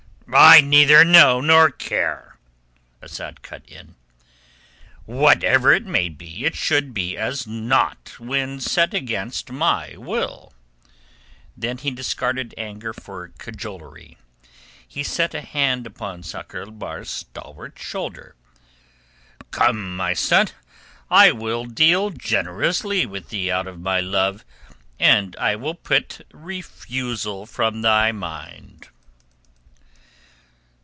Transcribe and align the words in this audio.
"I 0.33 0.61
neither 0.61 1.03
know 1.03 1.41
nor 1.41 1.69
care," 1.69 2.37
Asad 3.03 3.41
cut 3.41 3.63
in. 3.67 3.95
"Whatever 5.05 5.73
it 5.73 5.85
may 5.85 6.07
be, 6.07 6.45
it 6.45 6.55
should 6.55 6.93
be 6.93 7.17
as 7.17 7.45
naught 7.45 8.15
when 8.17 8.61
set 8.61 8.93
against 8.93 9.51
my 9.51 9.93
will." 9.97 10.53
Then 11.57 11.79
he 11.79 11.91
discarded 11.91 12.53
anger 12.57 12.93
for 12.93 13.27
cajolery. 13.39 14.17
He 14.87 15.03
set 15.03 15.33
a 15.33 15.41
hand 15.41 15.85
upon 15.85 16.23
Sakr 16.23 16.59
el 16.61 16.71
Bahr's 16.71 17.09
stalwart 17.09 17.77
shoulder. 17.77 18.37
"Come, 19.51 19.97
my 19.97 20.13
son. 20.13 20.47
I 21.09 21.33
will 21.33 21.65
deal 21.65 22.09
generously 22.09 23.05
with 23.05 23.31
thee 23.31 23.51
out 23.51 23.67
of 23.67 23.81
my 23.81 23.99
love, 23.99 24.45
and 24.97 25.35
I 25.35 25.57
will 25.57 25.75
put 25.75 26.19
thy 26.19 26.25
refusal 26.31 27.45
from 27.45 27.81
my 27.81 28.13
mind." 28.13 28.87